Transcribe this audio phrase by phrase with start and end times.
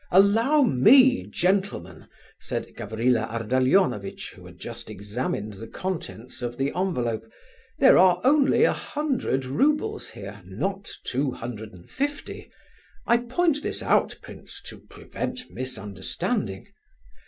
[0.09, 2.07] "Allow me, gentlemen,"
[2.39, 7.31] said Gavrila Ardalionovitch, who had just examined the contents of the envelope,
[7.77, 12.49] "there are only a hundred roubles here, not two hundred and fifty.
[13.05, 16.67] I point this out, prince, to prevent misunderstanding."